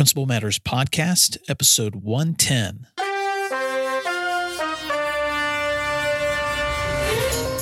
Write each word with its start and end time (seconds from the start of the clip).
Principal 0.00 0.24
Matters 0.24 0.58
Podcast, 0.58 1.36
episode 1.50 1.94
110. 1.94 2.86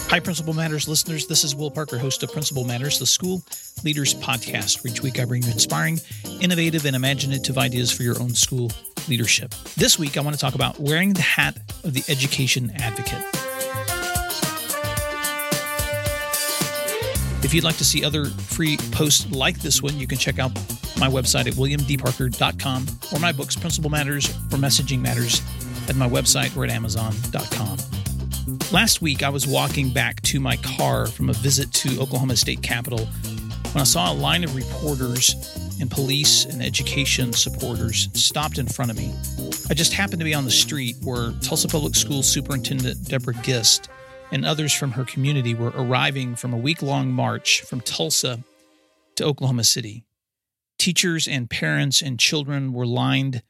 Hi, 0.08 0.20
Principal 0.20 0.54
Matters 0.54 0.86
listeners. 0.86 1.26
This 1.26 1.42
is 1.42 1.56
Will 1.56 1.72
Parker, 1.72 1.98
host 1.98 2.22
of 2.22 2.30
Principal 2.32 2.62
Matters, 2.62 3.00
the 3.00 3.06
school 3.06 3.42
leaders 3.82 4.14
podcast. 4.14 4.86
Each 4.88 5.02
week 5.02 5.18
I 5.18 5.24
bring 5.24 5.42
you 5.42 5.50
inspiring, 5.50 5.98
innovative, 6.40 6.86
and 6.86 6.94
imaginative 6.94 7.58
ideas 7.58 7.90
for 7.90 8.04
your 8.04 8.23
own 8.23 8.37
school 8.37 8.70
leadership. 9.09 9.52
This 9.77 9.98
week 9.98 10.16
I 10.16 10.20
want 10.20 10.36
to 10.36 10.41
talk 10.41 10.55
about 10.55 10.79
wearing 10.79 11.14
the 11.14 11.23
hat 11.23 11.59
of 11.82 11.93
the 11.93 12.05
education 12.07 12.70
advocate. 12.77 13.18
If 17.45 17.52
you'd 17.52 17.64
like 17.64 17.79
to 17.79 17.84
see 17.84 18.05
other 18.05 18.27
free 18.27 18.77
posts 18.93 19.29
like 19.32 19.59
this 19.59 19.82
one, 19.82 19.98
you 19.98 20.07
can 20.07 20.18
check 20.18 20.39
out 20.39 20.55
my 20.99 21.09
website 21.09 21.46
at 21.46 21.55
williamdparker.com 21.55 22.87
or 23.12 23.19
my 23.21 23.33
books, 23.33 23.57
Principal 23.57 23.91
Matters 23.91 24.29
or 24.29 24.59
Messaging 24.59 25.00
Matters, 25.00 25.43
at 25.89 25.96
my 25.96 26.09
website 26.09 26.57
or 26.57 26.64
at 26.64 26.71
amazon.com. 26.71 27.79
Last 28.72 29.00
week, 29.00 29.22
I 29.22 29.29
was 29.29 29.46
walking 29.46 29.91
back 29.91 30.21
to 30.22 30.41
my 30.41 30.57
car 30.57 31.07
from 31.07 31.31
a 31.31 31.32
visit 31.35 31.72
to 31.72 32.00
Oklahoma 32.00 32.36
State 32.36 32.62
Capitol 32.62 33.06
when 33.72 33.82
I 33.82 33.84
saw 33.84 34.12
a 34.12 34.14
line 34.14 34.45
of 34.45 34.56
reporters 34.56 35.34
and 35.80 35.91
police 35.91 36.45
and 36.45 36.62
education 36.62 37.33
supporters 37.33 38.08
stopped 38.14 38.58
in 38.58 38.66
front 38.66 38.91
of 38.91 38.96
me. 38.96 39.14
I 39.70 39.74
just 39.74 39.92
happened 39.92 40.20
to 40.20 40.24
be 40.24 40.34
on 40.34 40.44
the 40.44 40.50
street 40.50 40.96
where 41.02 41.33
Tulsa 41.41 41.69
Public 41.69 41.94
Schools 41.94 42.27
Superintendent 42.27 43.05
Deborah 43.08 43.34
Gist 43.42 43.88
and 44.33 44.44
others 44.44 44.72
from 44.72 44.92
her 44.92 45.05
community 45.05 45.55
were 45.55 45.72
arriving 45.74 46.34
from 46.34 46.52
a 46.52 46.58
week 46.58 46.83
long 46.83 47.12
march 47.12 47.62
from 47.62 47.80
Tulsa 47.80 48.42
to 49.16 49.24
Oklahoma 49.24 49.64
City. 49.64 50.05
Teachers 50.78 51.27
and 51.27 51.50
parents 51.50 52.00
and 52.00 52.18
children 52.18 52.73
were 52.73 52.86
lined 52.86 53.42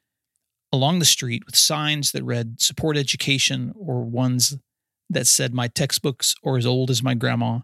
along 0.72 0.98
the 0.98 1.04
street 1.04 1.44
with 1.46 1.56
signs 1.56 2.12
that 2.12 2.24
read 2.24 2.60
support 2.60 2.96
education 2.96 3.72
or 3.76 4.02
ones 4.02 4.56
that 5.10 5.26
said 5.26 5.54
my 5.54 5.68
textbooks 5.68 6.34
are 6.44 6.56
as 6.56 6.66
old 6.66 6.90
as 6.90 7.02
my 7.02 7.14
grandma. 7.14 7.60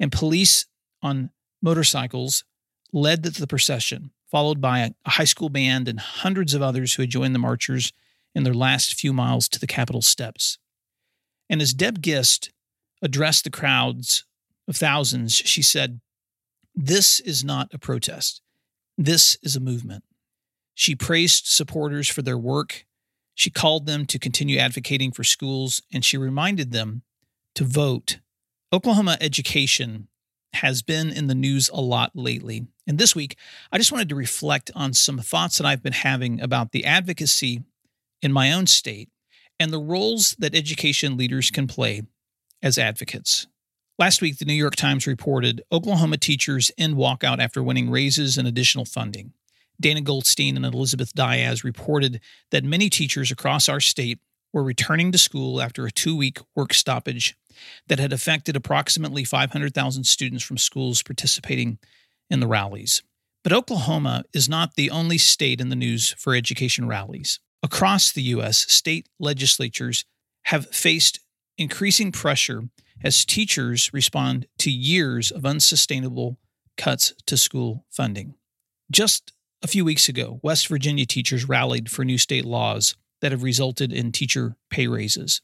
And 0.00 0.12
police 0.12 0.66
on 1.02 1.30
motorcycles 1.62 2.44
led 2.92 3.22
the 3.22 3.46
procession, 3.46 4.10
followed 4.30 4.60
by 4.60 4.80
a 4.80 5.10
high 5.10 5.24
school 5.24 5.48
band 5.48 5.88
and 5.88 6.00
hundreds 6.00 6.54
of 6.54 6.62
others 6.62 6.94
who 6.94 7.02
had 7.02 7.10
joined 7.10 7.34
the 7.34 7.40
marchers 7.40 7.92
in 8.34 8.44
their 8.44 8.54
last 8.54 8.94
few 8.94 9.12
miles 9.12 9.48
to 9.48 9.58
the 9.58 9.66
Capitol 9.66 10.02
steps. 10.02 10.58
And 11.50 11.60
as 11.60 11.74
Deb 11.74 12.02
Gist 12.02 12.50
addressed 13.02 13.44
the 13.44 13.50
crowds 13.50 14.24
of 14.66 14.76
thousands, 14.76 15.34
she 15.34 15.62
said, 15.62 16.00
This 16.74 17.20
is 17.20 17.44
not 17.44 17.72
a 17.72 17.78
protest. 17.78 18.40
This 19.00 19.38
is 19.44 19.54
a 19.54 19.60
movement. 19.60 20.02
She 20.74 20.96
praised 20.96 21.46
supporters 21.46 22.08
for 22.08 22.20
their 22.20 22.36
work. 22.36 22.84
She 23.32 23.48
called 23.48 23.86
them 23.86 24.06
to 24.06 24.18
continue 24.18 24.58
advocating 24.58 25.12
for 25.12 25.22
schools, 25.22 25.80
and 25.92 26.04
she 26.04 26.16
reminded 26.16 26.72
them 26.72 27.02
to 27.54 27.62
vote. 27.62 28.18
Oklahoma 28.72 29.16
education 29.20 30.08
has 30.54 30.82
been 30.82 31.12
in 31.12 31.28
the 31.28 31.34
news 31.36 31.68
a 31.68 31.80
lot 31.80 32.10
lately. 32.16 32.66
And 32.88 32.98
this 32.98 33.14
week, 33.14 33.36
I 33.70 33.78
just 33.78 33.92
wanted 33.92 34.08
to 34.08 34.16
reflect 34.16 34.72
on 34.74 34.92
some 34.94 35.18
thoughts 35.18 35.58
that 35.58 35.66
I've 35.66 35.82
been 35.82 35.92
having 35.92 36.40
about 36.40 36.72
the 36.72 36.84
advocacy 36.84 37.62
in 38.20 38.32
my 38.32 38.52
own 38.52 38.66
state 38.66 39.10
and 39.60 39.72
the 39.72 39.78
roles 39.78 40.34
that 40.40 40.56
education 40.56 41.16
leaders 41.16 41.52
can 41.52 41.68
play 41.68 42.02
as 42.64 42.78
advocates. 42.78 43.46
Last 43.98 44.22
week, 44.22 44.38
the 44.38 44.44
New 44.44 44.54
York 44.54 44.76
Times 44.76 45.08
reported 45.08 45.60
Oklahoma 45.72 46.18
teachers 46.18 46.70
end 46.78 46.94
walkout 46.94 47.40
after 47.40 47.64
winning 47.64 47.90
raises 47.90 48.38
and 48.38 48.46
additional 48.46 48.84
funding. 48.84 49.32
Dana 49.80 50.00
Goldstein 50.00 50.54
and 50.54 50.64
Elizabeth 50.64 51.12
Dias 51.14 51.64
reported 51.64 52.20
that 52.52 52.62
many 52.62 52.90
teachers 52.90 53.32
across 53.32 53.68
our 53.68 53.80
state 53.80 54.20
were 54.52 54.62
returning 54.62 55.10
to 55.10 55.18
school 55.18 55.60
after 55.60 55.84
a 55.84 55.90
two 55.90 56.14
week 56.14 56.38
work 56.54 56.74
stoppage 56.74 57.36
that 57.88 57.98
had 57.98 58.12
affected 58.12 58.54
approximately 58.54 59.24
500,000 59.24 60.04
students 60.04 60.44
from 60.44 60.58
schools 60.58 61.02
participating 61.02 61.78
in 62.30 62.38
the 62.38 62.46
rallies. 62.46 63.02
But 63.42 63.52
Oklahoma 63.52 64.22
is 64.32 64.48
not 64.48 64.74
the 64.76 64.90
only 64.90 65.18
state 65.18 65.60
in 65.60 65.70
the 65.70 65.76
news 65.76 66.12
for 66.12 66.36
education 66.36 66.86
rallies. 66.86 67.40
Across 67.64 68.12
the 68.12 68.22
U.S., 68.22 68.58
state 68.72 69.08
legislatures 69.18 70.04
have 70.44 70.68
faced 70.68 71.18
increasing 71.56 72.12
pressure 72.12 72.68
as 73.02 73.24
teachers 73.24 73.90
respond 73.92 74.46
to 74.58 74.70
years 74.70 75.30
of 75.30 75.46
unsustainable 75.46 76.38
cuts 76.76 77.14
to 77.26 77.36
school 77.36 77.84
funding. 77.90 78.34
Just 78.90 79.32
a 79.62 79.66
few 79.66 79.84
weeks 79.84 80.08
ago, 80.08 80.40
West 80.42 80.68
Virginia 80.68 81.06
teachers 81.06 81.48
rallied 81.48 81.90
for 81.90 82.04
new 82.04 82.18
state 82.18 82.44
laws 82.44 82.96
that 83.20 83.32
have 83.32 83.42
resulted 83.42 83.92
in 83.92 84.12
teacher 84.12 84.56
pay 84.70 84.86
raises. 84.86 85.42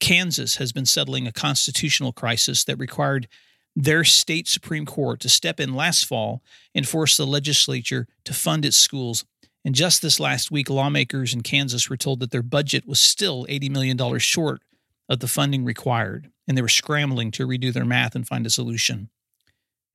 Kansas 0.00 0.56
has 0.56 0.72
been 0.72 0.86
settling 0.86 1.26
a 1.26 1.32
constitutional 1.32 2.12
crisis 2.12 2.64
that 2.64 2.78
required 2.78 3.28
their 3.76 4.02
state 4.02 4.48
Supreme 4.48 4.86
Court 4.86 5.20
to 5.20 5.28
step 5.28 5.60
in 5.60 5.74
last 5.74 6.06
fall 6.06 6.42
and 6.74 6.88
force 6.88 7.16
the 7.16 7.26
legislature 7.26 8.08
to 8.24 8.32
fund 8.32 8.64
its 8.64 8.76
schools. 8.76 9.24
And 9.64 9.74
just 9.74 10.00
this 10.00 10.18
last 10.18 10.50
week, 10.50 10.70
lawmakers 10.70 11.34
in 11.34 11.42
Kansas 11.42 11.88
were 11.88 11.96
told 11.96 12.20
that 12.20 12.30
their 12.30 12.42
budget 12.42 12.86
was 12.86 12.98
still 12.98 13.46
$80 13.46 13.70
million 13.70 14.18
short 14.18 14.62
of 15.08 15.20
the 15.20 15.28
funding 15.28 15.64
required, 15.64 16.30
and 16.50 16.58
they 16.58 16.62
were 16.62 16.68
scrambling 16.68 17.30
to 17.30 17.46
redo 17.46 17.72
their 17.72 17.84
math 17.84 18.16
and 18.16 18.26
find 18.26 18.44
a 18.44 18.50
solution. 18.50 19.08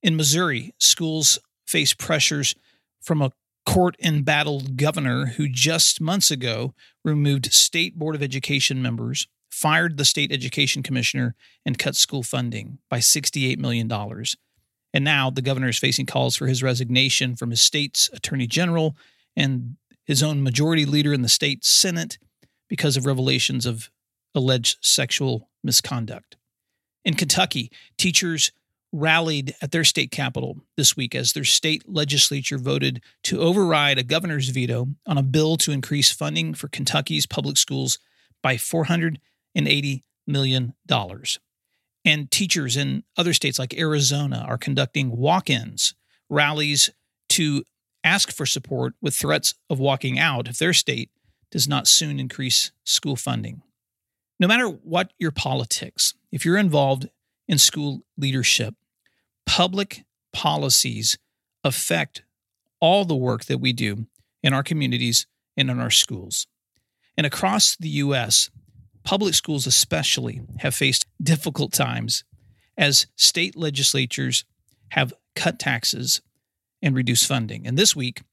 In 0.01 0.15
Missouri, 0.15 0.73
schools 0.79 1.37
face 1.67 1.93
pressures 1.93 2.55
from 3.01 3.21
a 3.21 3.33
court 3.65 3.97
embattled 4.01 4.77
governor 4.77 5.25
who 5.25 5.49
just 5.49 5.99
months 5.99 6.31
ago 6.31 6.73
removed 7.03 7.51
state 7.51 7.99
board 7.99 8.15
of 8.15 8.23
education 8.23 8.81
members, 8.81 9.27
fired 9.51 9.97
the 9.97 10.05
state 10.05 10.31
education 10.31 10.81
commissioner, 10.81 11.35
and 11.65 11.77
cut 11.77 11.97
school 11.97 12.23
funding 12.23 12.77
by 12.89 12.99
$68 12.99 13.57
million. 13.57 13.91
And 14.93 15.03
now 15.03 15.29
the 15.29 15.41
governor 15.41 15.67
is 15.67 15.77
facing 15.77 16.05
calls 16.05 16.37
for 16.37 16.47
his 16.47 16.63
resignation 16.63 17.35
from 17.35 17.49
his 17.49 17.61
state's 17.61 18.09
attorney 18.13 18.47
general 18.47 18.95
and 19.35 19.75
his 20.05 20.23
own 20.23 20.41
majority 20.41 20.85
leader 20.85 21.11
in 21.11 21.21
the 21.21 21.27
state 21.27 21.65
Senate 21.65 22.17
because 22.69 22.95
of 22.95 23.05
revelations 23.05 23.65
of 23.65 23.91
alleged 24.33 24.77
sexual 24.79 25.49
misconduct. 25.65 26.37
In 27.05 27.13
Kentucky, 27.13 27.71
teachers 27.97 28.51
rallied 28.91 29.53
at 29.61 29.71
their 29.71 29.83
state 29.83 30.09
capital 30.09 30.57
this 30.75 30.97
week 30.97 31.13
as 31.13 31.33
their 31.33 31.43
state 31.43 31.83
legislature 31.87 32.57
voted 32.57 33.01
to 33.23 33.39
override 33.39 33.99
a 33.99 34.03
governor's 34.03 34.49
veto 34.49 34.87
on 35.05 35.17
a 35.17 35.23
bill 35.23 35.57
to 35.57 35.71
increase 35.71 36.11
funding 36.11 36.53
for 36.53 36.67
Kentucky's 36.67 37.25
public 37.25 37.57
schools 37.57 37.99
by 38.41 38.55
$480 38.55 40.03
million. 40.25 40.73
And 42.05 42.31
teachers 42.31 42.77
in 42.77 43.03
other 43.17 43.33
states 43.33 43.59
like 43.59 43.77
Arizona 43.77 44.45
are 44.47 44.57
conducting 44.57 45.15
walk 45.15 45.49
ins, 45.49 45.93
rallies 46.29 46.89
to 47.29 47.63
ask 48.03 48.31
for 48.31 48.45
support 48.45 48.93
with 49.01 49.15
threats 49.15 49.55
of 49.69 49.79
walking 49.79 50.17
out 50.17 50.47
if 50.47 50.57
their 50.57 50.73
state 50.73 51.09
does 51.51 51.67
not 51.67 51.87
soon 51.87 52.19
increase 52.19 52.71
school 52.83 53.15
funding 53.15 53.61
no 54.39 54.47
matter 54.47 54.67
what 54.67 55.13
your 55.17 55.31
politics, 55.31 56.13
if 56.31 56.45
you're 56.45 56.57
involved 56.57 57.09
in 57.47 57.57
school 57.57 58.01
leadership, 58.17 58.75
public 59.45 60.03
policies 60.33 61.17
affect 61.63 62.23
all 62.79 63.05
the 63.05 63.15
work 63.15 63.45
that 63.45 63.59
we 63.59 63.73
do 63.73 64.07
in 64.43 64.53
our 64.53 64.63
communities 64.63 65.27
and 65.57 65.69
in 65.69 65.79
our 65.79 65.89
schools. 65.89 66.47
And 67.17 67.25
across 67.25 67.75
the 67.77 67.89
U.S., 67.89 68.49
public 69.03 69.33
schools 69.33 69.65
especially 69.65 70.41
have 70.59 70.75
faced 70.75 71.05
difficult 71.21 71.71
times 71.71 72.23
as 72.77 73.07
state 73.15 73.55
legislatures 73.55 74.43
have 74.89 75.13
cut 75.35 75.59
taxes 75.59 76.21
and 76.81 76.95
reduced 76.95 77.25
funding. 77.25 77.65
And 77.65 77.77
this 77.77 77.95
week, 77.95 78.23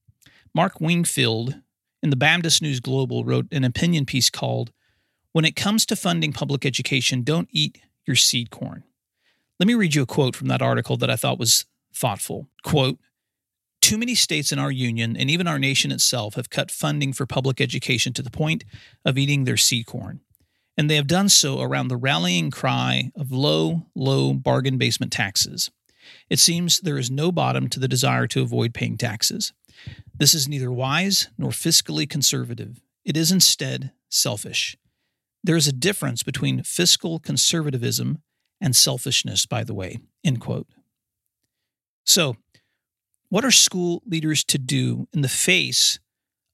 Mark 0.55 0.81
Wingfield 0.81 1.61
in 2.03 2.11
the 2.11 2.17
Baptist 2.17 2.61
News 2.61 2.81
Global 2.81 3.25
wrote 3.25 3.47
an 3.53 3.65
opinion 3.65 4.05
piece 4.05 4.29
called 4.29 4.73
when 5.33 5.45
it 5.45 5.57
comes 5.57 5.87
to 5.87 5.97
funding 5.97 6.33
public 6.33 6.65
education, 6.65 7.23
don't 7.23 7.49
eat 7.51 7.81
your 8.07 8.17
seed 8.17 8.51
corn. 8.51 8.85
Let 9.59 9.67
me 9.67 9.75
read 9.75 9.95
you 9.95 10.03
a 10.03 10.07
quote 10.07 10.37
from 10.37 10.49
that 10.49 10.63
article 10.63 10.97
that 10.97 11.11
I 11.11 11.17
thought 11.17 11.39
was 11.39 11.67
thoughtful. 11.95 12.49
Quote, 12.65 12.99
too 13.81 13.99
many 13.99 14.15
states 14.15 14.53
in 14.53 14.59
our 14.59 14.71
union 14.71 15.17
and 15.17 15.31
even 15.31 15.49
our 15.49 15.59
nation 15.59 15.91
itself 15.91 16.35
have 16.35 16.51
cut 16.51 16.71
funding 16.71 17.13
for 17.13 17.27
public 17.27 17.61
education 17.61 18.13
to 18.13 18.23
the 18.23 18.31
point 18.31 18.65
of 19.05 19.19
eating 19.19 19.45
their 19.45 19.57
seed 19.57 19.87
corn. 19.87 20.21
And 20.77 20.89
they 20.89 20.97
have 20.97 21.07
done 21.07 21.29
so 21.29 21.61
around 21.61 21.89
the 21.89 21.97
rallying 21.97 22.51
cry 22.51 23.11
of 23.17 23.33
low, 23.33 23.87
low 23.95 24.33
bargain 24.33 24.79
basement 24.79 25.13
taxes. 25.13 25.71
It 26.31 26.39
seems 26.39 26.81
there 26.81 26.99
is 26.99 27.11
no 27.11 27.31
bottom 27.31 27.69
to 27.69 27.81
the 27.81 27.89
desire 27.89 28.27
to 28.29 28.43
avoid 28.43 28.73
paying 28.73 28.97
taxes. 28.97 29.53
This 30.17 30.33
is 30.33 30.49
neither 30.49 30.73
wise 30.73 31.29
nor 31.37 31.51
fiscally 31.51 32.09
conservative. 32.09 32.81
It 33.05 33.17
is 33.17 33.33
instead 33.33 33.93
selfish. 34.09 34.77
There 35.45 35.57
is 35.57 35.67
a 35.67 35.73
difference 35.73 36.23
between 36.23 36.63
fiscal 36.63 37.19
conservatism 37.19 38.23
and 38.61 38.77
selfishness, 38.77 39.45
by 39.47 39.65
the 39.65 39.75
way. 39.75 39.99
End 40.25 40.41
quote. 40.41 40.69
So, 42.05 42.37
what 43.29 43.45
are 43.45 43.51
school 43.51 44.03
leaders 44.07 44.45
to 44.45 44.59
do 44.59 45.09
in 45.13 45.23
the 45.23 45.29
face 45.29 45.99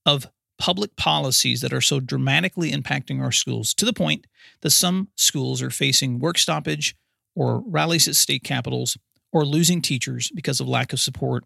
of 0.06 0.29
public 0.58 0.96
policies 0.96 1.61
that 1.61 1.73
are 1.73 1.81
so 1.81 2.00
dramatically 2.00 2.73
impacting 2.73 3.20
our 3.20 3.32
schools 3.32 3.75
to 3.75 3.85
the 3.85 3.93
point 3.93 4.26
that 4.61 4.70
some 4.70 5.08
schools 5.17 5.62
are 5.62 5.70
facing 5.70 6.19
work 6.19 6.38
stoppage 6.38 6.96
or 7.34 7.62
rallies 7.67 8.08
at 8.08 8.17
state 8.17 8.43
capitals 8.43 8.96
or 9.32 9.44
losing 9.44 9.82
teachers 9.82 10.31
because 10.34 10.61
of 10.61 10.69
lack 10.69 10.93
of 10.93 11.00
support 11.00 11.44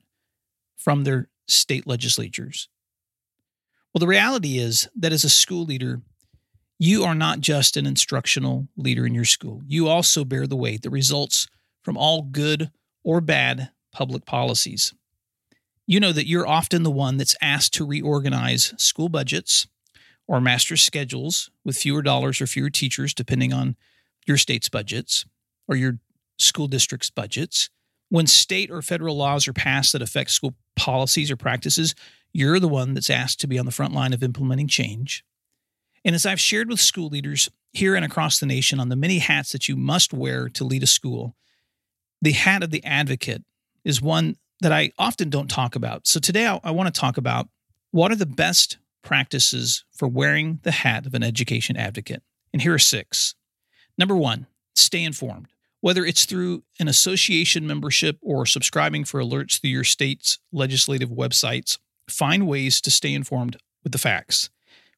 from 0.77 1.05
their 1.05 1.29
state 1.47 1.87
legislatures. 1.87 2.69
Well, 3.93 4.01
the 4.01 4.07
reality 4.07 4.59
is 4.59 4.89
that 4.97 5.13
as 5.13 5.25
a 5.25 5.31
school 5.31 5.65
leader, 5.65 6.01
you 6.83 7.05
are 7.05 7.15
not 7.15 7.39
just 7.39 7.77
an 7.77 7.87
instructional 7.87 8.67
leader 8.77 9.07
in 9.07 9.15
your 9.15 9.25
school. 9.25 9.63
You 9.69 9.87
also 9.87 10.25
bear 10.25 10.49
the 10.49 10.57
weight 10.57 10.83
that 10.83 10.91
results 10.91 11.47
from 11.81 11.97
all 11.97 12.23
good 12.23 12.73
or 13.05 13.21
bad 13.21 13.71
public 13.93 14.27
policies. 14.27 14.93
You 15.87 16.01
know 16.01 16.11
that 16.11 16.27
you're 16.27 16.45
often 16.45 16.83
the 16.83 16.91
one 16.91 17.19
that's 17.19 17.37
asked 17.41 17.73
to 17.75 17.87
reorganize 17.87 18.75
school 18.79 19.09
budgets 19.09 19.69
or 20.27 20.41
master 20.41 20.77
schedules 20.77 21.53
with 21.65 21.77
fewer 21.77 22.03
dollars 22.03 22.41
or 22.41 22.49
fewer 22.49 22.69
teachers, 22.69 23.15
depending 23.15 23.53
on 23.53 23.77
your 24.27 24.37
state's 24.37 24.69
budgets 24.69 25.25
or 25.69 25.77
your 25.77 26.01
school 26.37 26.67
district's 26.67 27.11
budgets. 27.11 27.71
When 28.09 28.27
state 28.27 28.73
or 28.73 28.83
federal 28.83 29.17
laws 29.17 29.47
are 29.47 29.53
passed 29.53 29.93
that 29.93 30.03
affect 30.03 30.33
school 30.33 30.57
policies 30.75 31.31
or 31.31 31.37
practices, 31.37 31.95
you're 32.33 32.59
the 32.59 32.67
one 32.67 32.95
that's 32.95 33.09
asked 33.09 33.39
to 33.43 33.47
be 33.47 33.57
on 33.57 33.67
the 33.67 33.71
front 33.71 33.95
line 33.95 34.13
of 34.13 34.25
implementing 34.25 34.67
change. 34.67 35.25
And 36.05 36.15
as 36.15 36.27
I've 36.27 36.41
shared 36.41 36.69
with 36.69 36.81
school 36.81 37.09
leaders 37.09 37.49
here 37.73 37.95
and 37.95 38.05
across 38.05 38.41
the 38.41 38.47
nation 38.47 38.81
on 38.81 38.89
the 38.89 38.97
many 38.97 39.19
hats 39.19 39.53
that 39.53 39.69
you 39.69 39.77
must 39.77 40.13
wear 40.13 40.49
to 40.51 40.65
lead 40.65 40.83
a 40.83 40.87
school, 40.87 41.35
the 42.21 42.33
hat 42.33 42.63
of 42.63 42.71
the 42.71 42.85
advocate 42.85 43.43
is 43.85 44.03
one 44.03 44.37
that 44.61 44.73
I 44.73 44.93
often 44.99 45.31
don't 45.31 45.51
talk 45.51 45.75
about. 45.75 46.07
So 46.07 46.21
today 46.21 46.47
I, 46.47 46.61
I 46.63 46.71
want 46.71 46.93
to 46.93 47.01
talk 47.01 47.17
about 47.17 47.49
what 47.91 48.11
are 48.13 48.17
the 48.17 48.27
best 48.27 48.79
practices 49.03 49.85
for 49.93 50.09
wearing 50.09 50.61
the 50.63 50.71
hat 50.71 51.07
of 51.07 51.15
an 51.15 51.23
education 51.23 51.77
advocate. 51.77 52.23
And 52.53 52.63
here 52.63 52.75
are 52.75 52.79
six. 52.79 53.35
Number 53.99 54.17
one, 54.17 54.47
stay 54.75 55.03
informed. 55.03 55.49
Whether 55.81 56.05
it's 56.05 56.25
through 56.25 56.63
an 56.79 56.87
association 56.87 57.67
membership 57.67 58.17
or 58.23 58.47
subscribing 58.47 59.05
for 59.05 59.21
alerts 59.21 59.61
through 59.61 59.71
your 59.71 59.85
state's 59.85 60.39
legislative 60.53 61.11
websites, 61.11 61.79
find 62.09 62.47
ways 62.47 62.81
to 62.83 62.91
stay 62.91 63.13
informed 63.13 63.57
with 63.83 63.93
the 63.93 63.99
facts. 63.99 64.49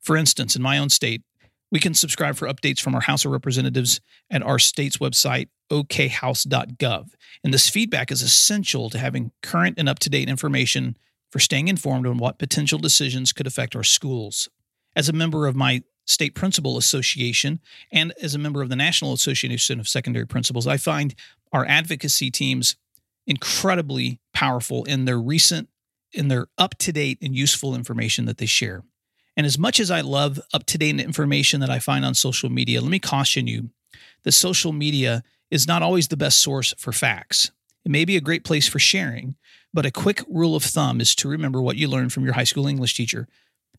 For 0.04 0.16
instance, 0.16 0.54
in 0.54 0.62
my 0.62 0.78
own 0.78 0.90
state, 0.90 1.22
we 1.72 1.80
can 1.80 1.94
subscribe 1.94 2.36
for 2.36 2.46
updates 2.46 2.78
from 2.78 2.94
our 2.94 3.00
House 3.00 3.24
of 3.24 3.32
Representatives 3.32 4.00
at 4.30 4.42
our 4.42 4.58
state's 4.58 4.98
website, 4.98 5.48
okhouse.gov. 5.72 7.08
And 7.42 7.52
this 7.52 7.68
feedback 7.68 8.12
is 8.12 8.22
essential 8.22 8.90
to 8.90 8.98
having 8.98 9.32
current 9.42 9.76
and 9.78 9.88
up 9.88 9.98
to 10.00 10.10
date 10.10 10.28
information 10.28 10.96
for 11.32 11.40
staying 11.40 11.68
informed 11.68 12.06
on 12.06 12.18
what 12.18 12.38
potential 12.38 12.78
decisions 12.78 13.32
could 13.32 13.46
affect 13.46 13.74
our 13.74 13.82
schools. 13.82 14.48
As 14.94 15.08
a 15.08 15.12
member 15.12 15.48
of 15.48 15.56
my 15.56 15.82
state 16.06 16.34
principal 16.34 16.76
association 16.76 17.60
and 17.90 18.12
as 18.22 18.34
a 18.34 18.38
member 18.38 18.62
of 18.62 18.68
the 18.68 18.76
National 18.76 19.14
Association 19.14 19.80
of 19.80 19.88
Secondary 19.88 20.26
Principals, 20.26 20.66
I 20.66 20.76
find 20.76 21.14
our 21.50 21.64
advocacy 21.64 22.30
teams 22.30 22.76
incredibly 23.26 24.20
powerful 24.34 24.84
in 24.84 25.06
their 25.06 25.18
recent, 25.18 25.70
in 26.12 26.28
their 26.28 26.46
up 26.58 26.76
to 26.78 26.92
date 26.92 27.18
and 27.22 27.34
useful 27.34 27.74
information 27.74 28.26
that 28.26 28.36
they 28.38 28.46
share. 28.46 28.84
And 29.36 29.46
as 29.46 29.58
much 29.58 29.80
as 29.80 29.90
I 29.90 30.00
love 30.00 30.40
up 30.52 30.64
to 30.66 30.78
date 30.78 31.00
information 31.00 31.60
that 31.60 31.70
I 31.70 31.78
find 31.78 32.04
on 32.04 32.14
social 32.14 32.50
media, 32.50 32.80
let 32.80 32.90
me 32.90 32.98
caution 32.98 33.46
you 33.46 33.70
that 34.22 34.32
social 34.32 34.72
media 34.72 35.22
is 35.50 35.66
not 35.66 35.82
always 35.82 36.08
the 36.08 36.16
best 36.16 36.40
source 36.40 36.74
for 36.78 36.92
facts. 36.92 37.50
It 37.84 37.90
may 37.90 38.04
be 38.04 38.16
a 38.16 38.20
great 38.20 38.44
place 38.44 38.66
for 38.66 38.78
sharing, 38.78 39.36
but 39.72 39.86
a 39.86 39.90
quick 39.90 40.22
rule 40.28 40.56
of 40.56 40.62
thumb 40.62 41.00
is 41.00 41.14
to 41.16 41.28
remember 41.28 41.60
what 41.60 41.76
you 41.76 41.88
learned 41.88 42.12
from 42.12 42.24
your 42.24 42.34
high 42.34 42.44
school 42.44 42.66
English 42.66 42.94
teacher. 42.94 43.28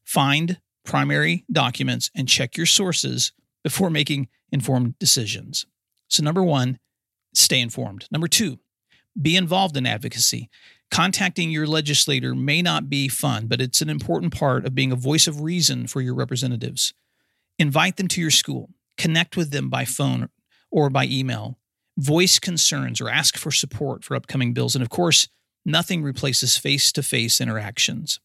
Find 0.04 0.60
primary 0.84 1.44
documents 1.52 2.12
and 2.16 2.30
check 2.30 2.56
your 2.56 2.68
sources 2.68 3.32
before 3.64 3.90
making 3.90 4.28
informed 4.52 4.98
decisions. 5.00 5.66
So, 6.08 6.22
number 6.22 6.44
one, 6.44 6.80
stay 7.34 7.60
informed. 7.60 8.08
Number 8.12 8.28
two, 8.28 8.60
be 9.20 9.36
involved 9.36 9.78
in 9.78 9.86
advocacy. 9.86 10.50
Contacting 10.92 11.52
your 11.52 11.68
legislator 11.68 12.36
may 12.36 12.62
not 12.62 12.90
be 12.90 13.08
fun, 13.08 13.48
but 13.48 13.62
it's 13.62 13.82
an 13.82 13.90
important 13.90 14.34
part 14.34 14.66
of 14.66 14.76
being 14.76 14.92
a 14.92 14.96
voice 14.96 15.28
of 15.28 15.42
reason 15.42 15.88
for 15.88 16.02
your 16.02 16.14
representatives. 16.14 16.94
Invite 17.58 17.98
them 17.98 18.08
to 18.10 18.22
your 18.22 18.32
school, 18.32 18.70
connect 18.98 19.36
with 19.36 19.52
them 19.52 19.70
by 19.70 19.86
phone 19.86 20.30
or 20.72 20.90
by 20.90 21.06
email, 21.06 21.58
voice 21.98 22.40
concerns 22.40 23.02
or 23.02 23.10
ask 23.10 23.38
for 23.38 23.52
support 23.52 24.04
for 24.04 24.16
upcoming 24.16 24.54
bills. 24.54 24.76
And 24.76 24.84
of 24.84 24.90
course, 24.90 25.28
nothing 25.66 26.04
replaces 26.04 26.58
face 26.58 26.92
to 26.92 27.02
face 27.02 27.42
interactions. 27.42 28.20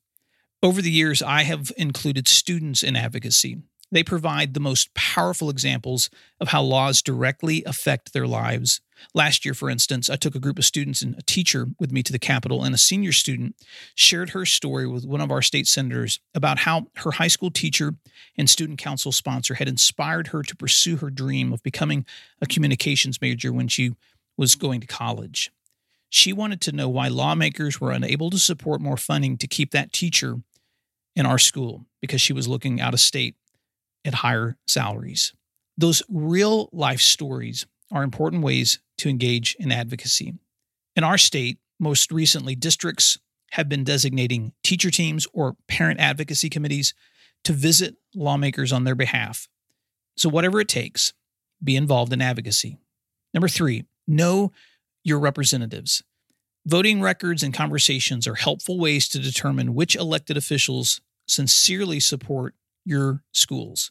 Over 0.62 0.82
the 0.82 0.90
years, 0.90 1.22
I 1.22 1.44
have 1.44 1.72
included 1.78 2.28
students 2.28 2.82
in 2.82 2.96
advocacy. 2.96 3.58
They 3.90 4.02
provide 4.02 4.52
the 4.54 4.60
most 4.60 4.93
powerful 4.94 5.50
examples 5.50 6.10
of 6.38 6.48
how 6.48 6.62
laws 6.62 7.02
directly 7.02 7.64
affect 7.64 8.12
their 8.12 8.26
lives. 8.26 8.81
Last 9.14 9.44
year, 9.44 9.55
for 9.55 9.70
instance, 9.70 10.08
I 10.08 10.17
took 10.17 10.35
a 10.35 10.41
group 10.41 10.58
of 10.58 10.64
students 10.64 11.02
and 11.02 11.14
a 11.19 11.23
teacher 11.23 11.67
with 11.79 11.93
me 11.93 12.02
to 12.02 12.12
the 12.12 12.19
Capitol, 12.19 12.64
and 12.64 12.75
a 12.75 12.79
senior 12.79 13.12
student 13.12 13.56
shared 13.94 14.31
her 14.31 14.47
story 14.47 14.87
with 14.87 15.05
one 15.05 15.20
of 15.20 15.31
our 15.31 15.43
state 15.43 15.67
senators 15.67 16.20
about 16.35 16.61
how 16.61 16.87
her 16.97 17.12
high 17.12 17.29
school 17.29 17.50
teacher 17.50 17.94
and 18.37 18.49
student 18.49 18.79
council 18.79 19.12
sponsor 19.12 19.55
had 19.55 19.69
inspired 19.69 20.29
her 20.29 20.43
to 20.43 20.56
pursue 20.56 20.97
her 20.97 21.11
dream 21.11 21.52
of 21.52 21.62
becoming 21.62 22.05
a 22.41 22.47
communications 22.47 23.20
major 23.20 23.52
when 23.52 23.69
she 23.69 23.94
was 24.37 24.55
going 24.55 24.81
to 24.81 24.87
college. 24.87 25.50
She 26.08 26.32
wanted 26.32 26.61
to 26.62 26.73
know 26.73 26.88
why 26.88 27.08
lawmakers 27.08 27.81
were 27.81 27.93
unable 27.93 28.31
to 28.31 28.38
support 28.38 28.81
more 28.81 28.96
funding 28.96 29.37
to 29.38 29.46
keep 29.46 29.70
that 29.70 29.93
teacher 29.93 30.37
in 31.14 31.26
our 31.26 31.38
school 31.38 31.87
because 32.00 32.20
she 32.20 32.32
was 32.32 32.49
looking 32.49 32.81
out 32.81 32.94
of 32.94 33.00
state 33.00 33.37
at 34.05 34.14
higher 34.14 34.56
salaries. 34.67 35.32
Those 35.76 36.03
real 36.08 36.69
life 36.73 37.00
stories 37.00 37.67
are 37.93 38.03
important 38.03 38.43
ways 38.43 38.79
to 39.00 39.08
engage 39.08 39.56
in 39.58 39.73
advocacy. 39.73 40.35
In 40.97 41.05
our 41.05 41.19
state, 41.19 41.58
most 41.79 42.12
recently, 42.12 42.55
districts 42.55 43.19
have 43.52 43.69
been 43.69 43.85
designating 43.85 44.52
teacher 44.62 44.91
teams 44.91 45.26
or 45.32 45.56
parent 45.67 45.99
advocacy 46.00 46.49
committees 46.49 46.94
to 47.44 47.52
visit 47.52 47.97
lawmakers 48.14 48.73
on 48.73 48.85
their 48.85 48.94
behalf. 48.94 49.49
So, 50.17 50.29
whatever 50.29 50.61
it 50.61 50.69
takes, 50.69 51.12
be 51.62 51.76
involved 51.76 52.12
in 52.12 52.20
advocacy. 52.20 52.76
Number 53.32 53.49
three, 53.49 53.85
know 54.06 54.52
your 55.03 55.19
representatives. 55.19 56.03
Voting 56.67 57.00
records 57.00 57.43
and 57.43 57.55
conversations 57.55 58.26
are 58.26 58.35
helpful 58.35 58.79
ways 58.79 59.08
to 59.08 59.19
determine 59.19 59.75
which 59.75 59.96
elected 59.96 60.37
officials 60.37 61.00
sincerely 61.26 62.00
support 62.00 62.55
your 62.85 63.22
schools. 63.32 63.91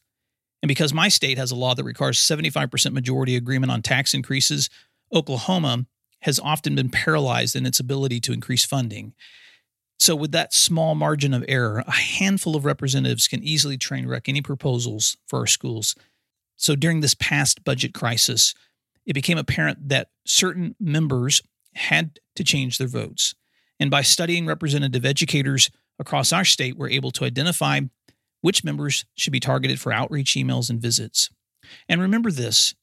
And 0.61 0.67
because 0.67 0.93
my 0.93 1.07
state 1.07 1.37
has 1.37 1.51
a 1.51 1.55
law 1.55 1.73
that 1.73 1.83
requires 1.83 2.19
75% 2.19 2.91
majority 2.91 3.35
agreement 3.35 3.71
on 3.71 3.81
tax 3.81 4.13
increases, 4.13 4.69
Oklahoma 5.13 5.85
has 6.21 6.39
often 6.39 6.75
been 6.75 6.89
paralyzed 6.89 7.55
in 7.55 7.65
its 7.65 7.79
ability 7.79 8.19
to 8.21 8.33
increase 8.33 8.65
funding. 8.65 9.13
So, 9.97 10.15
with 10.15 10.31
that 10.31 10.53
small 10.53 10.95
margin 10.95 11.33
of 11.33 11.43
error, 11.47 11.83
a 11.85 11.91
handful 11.91 12.55
of 12.55 12.65
representatives 12.65 13.27
can 13.27 13.43
easily 13.43 13.77
train 13.77 14.07
wreck 14.07 14.29
any 14.29 14.41
proposals 14.41 15.17
for 15.27 15.39
our 15.39 15.47
schools. 15.47 15.95
So, 16.55 16.75
during 16.75 17.01
this 17.01 17.15
past 17.15 17.63
budget 17.63 17.93
crisis, 17.93 18.53
it 19.05 19.13
became 19.13 19.37
apparent 19.37 19.89
that 19.89 20.09
certain 20.25 20.75
members 20.79 21.41
had 21.73 22.19
to 22.35 22.43
change 22.43 22.77
their 22.77 22.87
votes. 22.87 23.35
And 23.79 23.91
by 23.91 24.01
studying 24.01 24.45
representative 24.45 25.05
educators 25.05 25.69
across 25.99 26.31
our 26.31 26.45
state, 26.45 26.77
we're 26.77 26.89
able 26.89 27.11
to 27.11 27.25
identify 27.25 27.81
which 28.41 28.63
members 28.63 29.05
should 29.15 29.33
be 29.33 29.39
targeted 29.39 29.79
for 29.79 29.91
outreach 29.91 30.35
emails 30.35 30.69
and 30.69 30.81
visits. 30.81 31.29
And 31.87 32.01
remember 32.01 32.31
this 32.31 32.73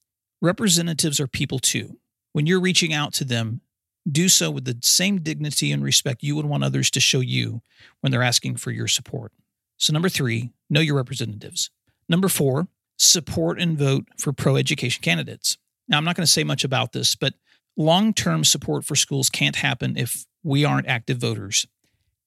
representatives 0.42 1.18
are 1.18 1.26
people 1.26 1.58
too. 1.58 1.98
When 2.36 2.44
you're 2.44 2.60
reaching 2.60 2.92
out 2.92 3.14
to 3.14 3.24
them, 3.24 3.62
do 4.06 4.28
so 4.28 4.50
with 4.50 4.66
the 4.66 4.76
same 4.82 5.22
dignity 5.22 5.72
and 5.72 5.82
respect 5.82 6.22
you 6.22 6.36
would 6.36 6.44
want 6.44 6.64
others 6.64 6.90
to 6.90 7.00
show 7.00 7.20
you 7.20 7.62
when 8.02 8.10
they're 8.10 8.22
asking 8.22 8.56
for 8.56 8.70
your 8.70 8.88
support. 8.88 9.32
So, 9.78 9.94
number 9.94 10.10
three, 10.10 10.50
know 10.68 10.80
your 10.80 10.96
representatives. 10.96 11.70
Number 12.10 12.28
four, 12.28 12.68
support 12.98 13.58
and 13.58 13.78
vote 13.78 14.08
for 14.18 14.34
pro 14.34 14.56
education 14.56 15.00
candidates. 15.00 15.56
Now, 15.88 15.96
I'm 15.96 16.04
not 16.04 16.14
going 16.14 16.26
to 16.26 16.30
say 16.30 16.44
much 16.44 16.62
about 16.62 16.92
this, 16.92 17.14
but 17.14 17.32
long 17.74 18.12
term 18.12 18.44
support 18.44 18.84
for 18.84 18.96
schools 18.96 19.30
can't 19.30 19.56
happen 19.56 19.96
if 19.96 20.26
we 20.42 20.62
aren't 20.62 20.88
active 20.88 21.16
voters 21.16 21.66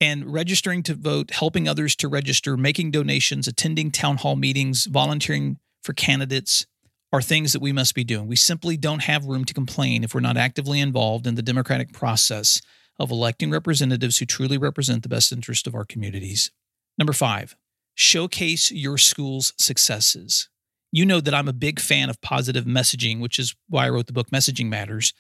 and 0.01 0.33
registering 0.33 0.81
to 0.81 0.95
vote, 0.95 1.29
helping 1.29 1.67
others 1.67 1.95
to 1.97 2.07
register, 2.07 2.57
making 2.57 2.89
donations, 2.89 3.47
attending 3.47 3.91
town 3.91 4.17
hall 4.17 4.35
meetings, 4.35 4.87
volunteering 4.87 5.59
for 5.83 5.93
candidates 5.93 6.65
are 7.11 7.21
things 7.21 7.53
that 7.53 7.61
we 7.61 7.71
must 7.71 7.95
be 7.95 8.03
doing. 8.03 8.27
We 8.27 8.35
simply 8.35 8.77
don't 8.77 9.03
have 9.03 9.25
room 9.25 9.45
to 9.45 9.53
complain 9.53 10.03
if 10.03 10.13
we're 10.13 10.19
not 10.19 10.37
actively 10.37 10.79
involved 10.79 11.25
in 11.25 11.35
the 11.35 11.41
democratic 11.41 11.91
process 11.91 12.61
of 12.99 13.11
electing 13.11 13.49
representatives 13.49 14.17
who 14.17 14.25
truly 14.25 14.57
represent 14.57 15.03
the 15.03 15.09
best 15.09 15.31
interest 15.31 15.65
of 15.65 15.73
our 15.73 15.85
communities. 15.85 16.51
Number 16.97 17.13
five, 17.13 17.55
showcase 17.95 18.71
your 18.71 18.97
school's 18.97 19.53
successes. 19.57 20.49
You 20.91 21.05
know 21.05 21.21
that 21.21 21.33
I'm 21.33 21.47
a 21.47 21.53
big 21.53 21.79
fan 21.79 22.09
of 22.09 22.21
positive 22.21 22.65
messaging, 22.65 23.19
which 23.19 23.39
is 23.39 23.55
why 23.67 23.85
I 23.85 23.89
wrote 23.89 24.07
the 24.07 24.13
book 24.13 24.29
Messaging 24.31 24.67
Matters. 24.67 25.13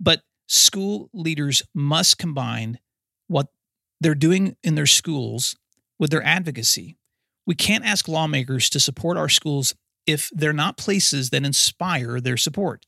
But 0.00 0.22
school 0.46 1.10
leaders 1.12 1.62
must 1.74 2.18
combine 2.18 2.78
what 3.26 3.48
they're 4.00 4.14
doing 4.14 4.56
in 4.62 4.74
their 4.74 4.86
schools 4.86 5.56
with 5.98 6.10
their 6.10 6.22
advocacy. 6.22 6.96
We 7.46 7.54
can't 7.54 7.84
ask 7.84 8.08
lawmakers 8.08 8.70
to 8.70 8.80
support 8.80 9.16
our 9.16 9.28
schools 9.28 9.74
if 10.08 10.30
they're 10.34 10.54
not 10.54 10.78
places 10.78 11.30
that 11.30 11.44
inspire 11.44 12.18
their 12.18 12.38
support. 12.38 12.86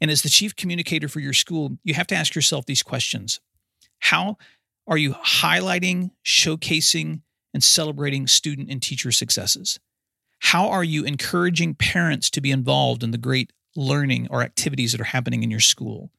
And 0.00 0.10
as 0.10 0.22
the 0.22 0.30
chief 0.30 0.56
communicator 0.56 1.06
for 1.06 1.20
your 1.20 1.34
school, 1.34 1.76
you 1.84 1.94
have 1.94 2.06
to 2.08 2.16
ask 2.16 2.34
yourself 2.34 2.64
these 2.64 2.82
questions 2.82 3.38
How 4.00 4.38
are 4.88 4.96
you 4.96 5.12
highlighting, 5.12 6.10
showcasing, 6.24 7.20
and 7.54 7.62
celebrating 7.62 8.26
student 8.26 8.70
and 8.70 8.80
teacher 8.80 9.12
successes? 9.12 9.78
How 10.40 10.70
are 10.70 10.82
you 10.82 11.04
encouraging 11.04 11.74
parents 11.74 12.30
to 12.30 12.40
be 12.40 12.50
involved 12.50 13.04
in 13.04 13.12
the 13.12 13.18
great 13.18 13.52
learning 13.76 14.28
or 14.30 14.42
activities 14.42 14.92
that 14.92 15.00
are 15.00 15.04
happening 15.04 15.42
in 15.42 15.50
your 15.50 15.60
school? 15.60 16.10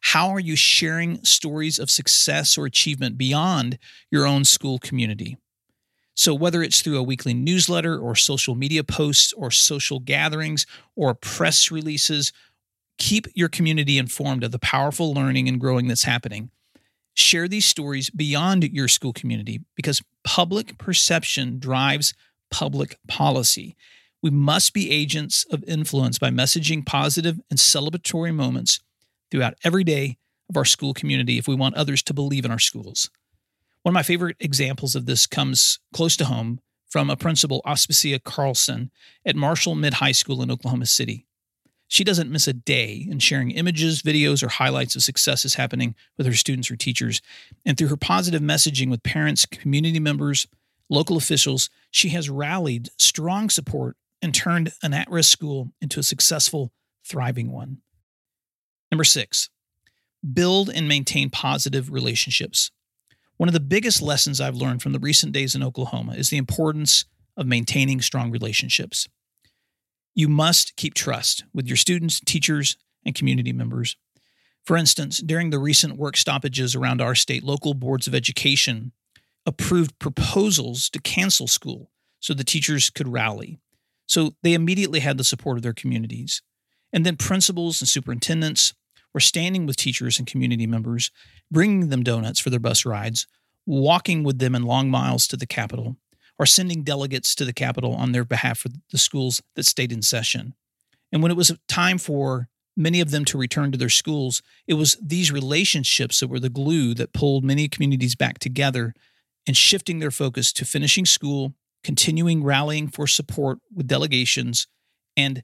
How 0.00 0.30
are 0.30 0.40
you 0.40 0.56
sharing 0.56 1.22
stories 1.22 1.78
of 1.78 1.90
success 1.90 2.56
or 2.56 2.64
achievement 2.64 3.18
beyond 3.18 3.78
your 4.10 4.26
own 4.26 4.44
school 4.44 4.78
community? 4.78 5.36
So, 6.18 6.34
whether 6.34 6.64
it's 6.64 6.82
through 6.82 6.98
a 6.98 7.02
weekly 7.04 7.32
newsletter 7.32 7.96
or 7.96 8.16
social 8.16 8.56
media 8.56 8.82
posts 8.82 9.32
or 9.34 9.52
social 9.52 10.00
gatherings 10.00 10.66
or 10.96 11.14
press 11.14 11.70
releases, 11.70 12.32
keep 12.98 13.28
your 13.36 13.48
community 13.48 13.98
informed 13.98 14.42
of 14.42 14.50
the 14.50 14.58
powerful 14.58 15.14
learning 15.14 15.46
and 15.46 15.60
growing 15.60 15.86
that's 15.86 16.02
happening. 16.02 16.50
Share 17.14 17.46
these 17.46 17.66
stories 17.66 18.10
beyond 18.10 18.64
your 18.64 18.88
school 18.88 19.12
community 19.12 19.60
because 19.76 20.02
public 20.24 20.76
perception 20.76 21.60
drives 21.60 22.14
public 22.50 22.98
policy. 23.06 23.76
We 24.20 24.30
must 24.30 24.74
be 24.74 24.90
agents 24.90 25.46
of 25.52 25.62
influence 25.68 26.18
by 26.18 26.30
messaging 26.30 26.84
positive 26.84 27.38
and 27.48 27.60
celebratory 27.60 28.34
moments 28.34 28.80
throughout 29.30 29.54
every 29.62 29.84
day 29.84 30.18
of 30.50 30.56
our 30.56 30.64
school 30.64 30.94
community 30.94 31.38
if 31.38 31.46
we 31.46 31.54
want 31.54 31.76
others 31.76 32.02
to 32.02 32.12
believe 32.12 32.44
in 32.44 32.50
our 32.50 32.58
schools. 32.58 33.08
One 33.82 33.92
of 33.92 33.94
my 33.94 34.02
favorite 34.02 34.36
examples 34.40 34.94
of 34.94 35.06
this 35.06 35.26
comes 35.26 35.78
close 35.92 36.16
to 36.16 36.26
home 36.26 36.60
from 36.88 37.10
a 37.10 37.16
principal, 37.16 37.62
Aspasia 37.66 38.22
Carlson, 38.22 38.90
at 39.24 39.36
Marshall 39.36 39.74
Mid 39.74 39.94
High 39.94 40.12
School 40.12 40.42
in 40.42 40.50
Oklahoma 40.50 40.86
City. 40.86 41.26
She 41.86 42.04
doesn't 42.04 42.30
miss 42.30 42.46
a 42.46 42.52
day 42.52 43.06
in 43.08 43.18
sharing 43.18 43.50
images, 43.50 44.02
videos, 44.02 44.42
or 44.42 44.48
highlights 44.48 44.94
of 44.94 45.02
successes 45.02 45.54
happening 45.54 45.94
with 46.18 46.26
her 46.26 46.34
students 46.34 46.70
or 46.70 46.76
teachers. 46.76 47.22
And 47.64 47.78
through 47.78 47.88
her 47.88 47.96
positive 47.96 48.42
messaging 48.42 48.90
with 48.90 49.02
parents, 49.02 49.46
community 49.46 49.98
members, 49.98 50.46
local 50.90 51.16
officials, 51.16 51.70
she 51.90 52.10
has 52.10 52.28
rallied 52.28 52.90
strong 52.98 53.48
support 53.48 53.96
and 54.20 54.34
turned 54.34 54.72
an 54.82 54.92
at 54.92 55.10
risk 55.10 55.30
school 55.30 55.72
into 55.80 56.00
a 56.00 56.02
successful, 56.02 56.72
thriving 57.06 57.50
one. 57.50 57.78
Number 58.90 59.04
six, 59.04 59.48
build 60.34 60.68
and 60.68 60.88
maintain 60.88 61.30
positive 61.30 61.90
relationships. 61.90 62.70
One 63.38 63.48
of 63.48 63.52
the 63.52 63.60
biggest 63.60 64.02
lessons 64.02 64.40
I've 64.40 64.56
learned 64.56 64.82
from 64.82 64.92
the 64.92 64.98
recent 64.98 65.32
days 65.32 65.54
in 65.54 65.62
Oklahoma 65.62 66.14
is 66.14 66.28
the 66.28 66.36
importance 66.36 67.04
of 67.36 67.46
maintaining 67.46 68.00
strong 68.00 68.32
relationships. 68.32 69.08
You 70.12 70.28
must 70.28 70.74
keep 70.74 70.94
trust 70.94 71.44
with 71.54 71.68
your 71.68 71.76
students, 71.76 72.18
teachers, 72.18 72.76
and 73.06 73.14
community 73.14 73.52
members. 73.52 73.96
For 74.66 74.76
instance, 74.76 75.18
during 75.18 75.50
the 75.50 75.60
recent 75.60 75.96
work 75.96 76.16
stoppages 76.16 76.74
around 76.74 77.00
our 77.00 77.14
state, 77.14 77.44
local 77.44 77.74
boards 77.74 78.08
of 78.08 78.14
education 78.14 78.90
approved 79.46 79.96
proposals 80.00 80.90
to 80.90 81.00
cancel 81.00 81.46
school 81.46 81.92
so 82.18 82.34
the 82.34 82.42
teachers 82.42 82.90
could 82.90 83.06
rally. 83.06 83.60
So 84.06 84.34
they 84.42 84.54
immediately 84.54 84.98
had 84.98 85.16
the 85.16 85.22
support 85.22 85.58
of 85.58 85.62
their 85.62 85.72
communities. 85.72 86.42
And 86.92 87.06
then 87.06 87.16
principals 87.16 87.80
and 87.80 87.88
superintendents 87.88 88.74
were 89.14 89.20
standing 89.20 89.66
with 89.66 89.76
teachers 89.76 90.18
and 90.18 90.26
community 90.26 90.66
members, 90.66 91.10
bringing 91.50 91.88
them 91.88 92.02
donuts 92.02 92.40
for 92.40 92.50
their 92.50 92.60
bus 92.60 92.84
rides, 92.84 93.26
walking 93.66 94.22
with 94.24 94.38
them 94.38 94.54
in 94.54 94.62
long 94.62 94.90
miles 94.90 95.26
to 95.28 95.36
the 95.36 95.46
Capitol, 95.46 95.96
or 96.38 96.46
sending 96.46 96.82
delegates 96.82 97.34
to 97.34 97.44
the 97.44 97.52
Capitol 97.52 97.94
on 97.94 98.12
their 98.12 98.24
behalf 98.24 98.58
for 98.58 98.68
the 98.90 98.98
schools 98.98 99.42
that 99.56 99.66
stayed 99.66 99.92
in 99.92 100.02
session. 100.02 100.54
And 101.12 101.22
when 101.22 101.32
it 101.32 101.36
was 101.36 101.52
time 101.68 101.98
for 101.98 102.48
many 102.76 103.00
of 103.00 103.10
them 103.10 103.24
to 103.24 103.38
return 103.38 103.72
to 103.72 103.78
their 103.78 103.88
schools, 103.88 104.42
it 104.66 104.74
was 104.74 104.96
these 105.02 105.32
relationships 105.32 106.20
that 106.20 106.28
were 106.28 106.38
the 106.38 106.48
glue 106.48 106.94
that 106.94 107.12
pulled 107.12 107.44
many 107.44 107.68
communities 107.68 108.14
back 108.14 108.38
together 108.38 108.94
and 109.46 109.56
shifting 109.56 109.98
their 109.98 110.10
focus 110.10 110.52
to 110.52 110.64
finishing 110.64 111.04
school, 111.04 111.54
continuing 111.82 112.44
rallying 112.44 112.88
for 112.88 113.06
support 113.06 113.58
with 113.74 113.88
delegations, 113.88 114.68
and 115.16 115.42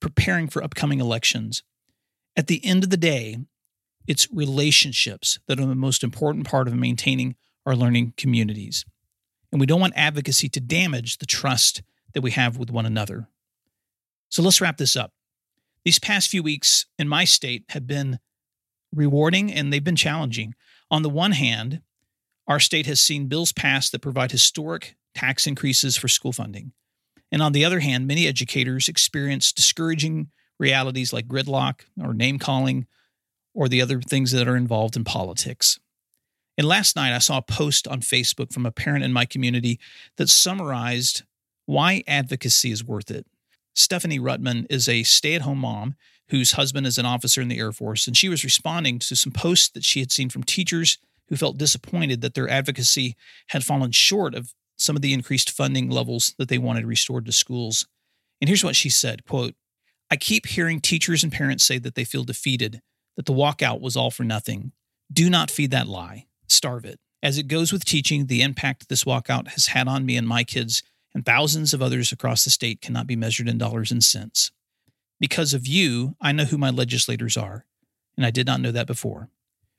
preparing 0.00 0.48
for 0.48 0.64
upcoming 0.64 1.00
elections. 1.00 1.62
At 2.36 2.46
the 2.46 2.64
end 2.64 2.84
of 2.84 2.90
the 2.90 2.96
day, 2.96 3.38
it's 4.06 4.28
relationships 4.32 5.38
that 5.46 5.60
are 5.60 5.66
the 5.66 5.74
most 5.74 6.02
important 6.02 6.46
part 6.46 6.66
of 6.66 6.74
maintaining 6.74 7.36
our 7.66 7.76
learning 7.76 8.14
communities. 8.16 8.84
And 9.50 9.60
we 9.60 9.66
don't 9.66 9.80
want 9.80 9.94
advocacy 9.96 10.48
to 10.50 10.60
damage 10.60 11.18
the 11.18 11.26
trust 11.26 11.82
that 12.14 12.22
we 12.22 12.30
have 12.32 12.56
with 12.56 12.70
one 12.70 12.86
another. 12.86 13.28
So 14.28 14.42
let's 14.42 14.60
wrap 14.60 14.78
this 14.78 14.96
up. 14.96 15.12
These 15.84 15.98
past 15.98 16.30
few 16.30 16.42
weeks 16.42 16.86
in 16.98 17.08
my 17.08 17.24
state 17.24 17.64
have 17.70 17.86
been 17.86 18.18
rewarding 18.94 19.52
and 19.52 19.72
they've 19.72 19.84
been 19.84 19.96
challenging. 19.96 20.54
On 20.90 21.02
the 21.02 21.10
one 21.10 21.32
hand, 21.32 21.82
our 22.46 22.60
state 22.60 22.86
has 22.86 23.00
seen 23.00 23.26
bills 23.26 23.52
passed 23.52 23.92
that 23.92 24.00
provide 24.00 24.32
historic 24.32 24.96
tax 25.14 25.46
increases 25.46 25.96
for 25.96 26.08
school 26.08 26.32
funding. 26.32 26.72
And 27.30 27.42
on 27.42 27.52
the 27.52 27.64
other 27.64 27.80
hand, 27.80 28.06
many 28.06 28.26
educators 28.26 28.88
experience 28.88 29.52
discouraging 29.52 30.28
realities 30.58 31.12
like 31.12 31.26
gridlock 31.26 31.80
or 32.00 32.14
name 32.14 32.38
calling 32.38 32.86
or 33.54 33.68
the 33.68 33.82
other 33.82 34.00
things 34.00 34.32
that 34.32 34.48
are 34.48 34.56
involved 34.56 34.96
in 34.96 35.04
politics. 35.04 35.78
And 36.58 36.66
last 36.66 36.96
night, 36.96 37.14
I 37.14 37.18
saw 37.18 37.38
a 37.38 37.42
post 37.42 37.88
on 37.88 38.00
Facebook 38.00 38.52
from 38.52 38.66
a 38.66 38.72
parent 38.72 39.04
in 39.04 39.12
my 39.12 39.24
community 39.24 39.80
that 40.16 40.28
summarized 40.28 41.22
why 41.66 42.02
advocacy 42.06 42.70
is 42.70 42.84
worth 42.84 43.10
it. 43.10 43.26
Stephanie 43.74 44.20
Rutman 44.20 44.66
is 44.68 44.88
a 44.88 45.02
stay 45.02 45.34
at 45.34 45.42
home 45.42 45.58
mom 45.58 45.96
whose 46.28 46.52
husband 46.52 46.86
is 46.86 46.98
an 46.98 47.06
officer 47.06 47.40
in 47.40 47.48
the 47.48 47.58
Air 47.58 47.72
Force, 47.72 48.06
and 48.06 48.16
she 48.16 48.28
was 48.28 48.44
responding 48.44 48.98
to 48.98 49.16
some 49.16 49.32
posts 49.32 49.68
that 49.70 49.84
she 49.84 50.00
had 50.00 50.12
seen 50.12 50.28
from 50.28 50.42
teachers 50.42 50.98
who 51.28 51.36
felt 51.36 51.58
disappointed 51.58 52.20
that 52.20 52.34
their 52.34 52.48
advocacy 52.48 53.16
had 53.48 53.64
fallen 53.64 53.90
short 53.90 54.34
of 54.34 54.52
some 54.76 54.96
of 54.96 55.02
the 55.02 55.12
increased 55.12 55.50
funding 55.50 55.88
levels 55.88 56.34
that 56.38 56.48
they 56.48 56.58
wanted 56.58 56.86
restored 56.86 57.24
to 57.26 57.32
schools. 57.32 57.86
And 58.40 58.48
here's 58.48 58.64
what 58.64 58.76
she 58.76 58.90
said 58.90 59.24
quote, 59.24 59.54
I 60.10 60.16
keep 60.16 60.46
hearing 60.46 60.80
teachers 60.80 61.22
and 61.22 61.32
parents 61.32 61.64
say 61.64 61.78
that 61.78 61.94
they 61.94 62.04
feel 62.04 62.24
defeated, 62.24 62.82
that 63.16 63.26
the 63.26 63.32
walkout 63.32 63.80
was 63.80 63.96
all 63.96 64.10
for 64.10 64.24
nothing. 64.24 64.72
Do 65.12 65.30
not 65.30 65.50
feed 65.50 65.70
that 65.70 65.88
lie. 65.88 66.26
Starve 66.48 66.84
it. 66.84 67.00
As 67.22 67.38
it 67.38 67.48
goes 67.48 67.72
with 67.72 67.84
teaching, 67.84 68.26
the 68.26 68.42
impact 68.42 68.88
this 68.88 69.04
walkout 69.04 69.48
has 69.48 69.68
had 69.68 69.88
on 69.88 70.04
me 70.04 70.16
and 70.16 70.26
my 70.26 70.44
kids 70.44 70.82
and 71.14 71.24
thousands 71.24 71.72
of 71.72 71.82
others 71.82 72.12
across 72.12 72.44
the 72.44 72.50
state 72.50 72.80
cannot 72.80 73.06
be 73.06 73.16
measured 73.16 73.48
in 73.48 73.58
dollars 73.58 73.90
and 73.90 74.02
cents. 74.02 74.50
Because 75.20 75.54
of 75.54 75.66
you, 75.66 76.16
I 76.20 76.32
know 76.32 76.44
who 76.44 76.58
my 76.58 76.70
legislators 76.70 77.36
are, 77.36 77.66
and 78.16 78.26
I 78.26 78.30
did 78.30 78.46
not 78.46 78.60
know 78.60 78.72
that 78.72 78.86
before. 78.86 79.28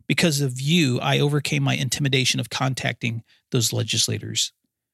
Because 0.07 0.41
of 0.41 0.61
you, 0.61 0.99
I 0.99 1.19
overcame 1.19 1.63
my 1.63 1.75
intimidation 1.75 2.39
of 2.39 2.49
contacting 2.49 3.23
those 3.51 3.73
legislators. 3.73 4.53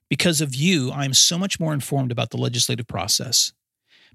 Because 0.10 0.42
of 0.42 0.56
you, 0.56 0.92
I 0.92 1.06
am 1.06 1.14
so 1.14 1.38
much 1.38 1.60
more 1.60 1.74
informed 1.74 2.12
about 2.12 2.32
the 2.32 2.38
legislative 2.38 2.88
process. 2.88 3.54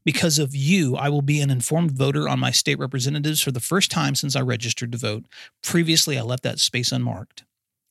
Because 0.05 0.39
of 0.39 0.55
you, 0.55 0.97
I 0.97 1.09
will 1.09 1.23
be 1.23 1.41
an 1.41 1.51
informed 1.51 1.93
voter 1.93 2.29
on 2.29 2.39
my 2.39 2.51
state 2.51 2.79
representatives 2.79 3.41
for 3.41 3.53
the 3.53 3.61
first 3.61 3.91
time 3.91 4.15
since 4.15 4.37
I 4.37 4.41
registered 4.41 4.93
to 4.93 4.99
vote. 4.99 5.25
Previously, 5.63 6.19
I 6.19 6.23
left 6.23 6.43
that 6.43 6.59
space 6.59 6.93
unmarked. 6.93 7.45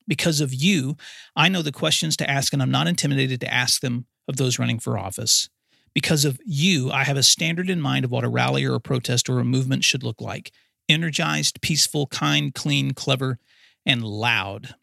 Because 0.07 0.41
of 0.41 0.53
you, 0.53 0.95
I 1.35 1.49
know 1.49 1.61
the 1.61 1.71
questions 1.71 2.15
to 2.17 2.29
ask, 2.29 2.53
and 2.53 2.61
I'm 2.61 2.71
not 2.71 2.87
intimidated 2.87 3.39
to 3.41 3.53
ask 3.53 3.81
them 3.81 4.05
of 4.27 4.37
those 4.37 4.59
running 4.59 4.79
for 4.79 4.97
office. 4.97 5.49
Because 5.93 6.25
of 6.25 6.39
you, 6.45 6.91
I 6.91 7.03
have 7.03 7.17
a 7.17 7.23
standard 7.23 7.69
in 7.69 7.81
mind 7.81 8.05
of 8.05 8.11
what 8.11 8.23
a 8.23 8.29
rally 8.29 8.65
or 8.65 8.75
a 8.75 8.81
protest 8.81 9.29
or 9.29 9.39
a 9.39 9.45
movement 9.45 9.83
should 9.83 10.03
look 10.03 10.21
like 10.21 10.51
energized, 10.89 11.61
peaceful, 11.61 12.07
kind, 12.07 12.53
clean, 12.53 12.91
clever, 12.93 13.39
and 13.85 14.03
loud. 14.03 14.75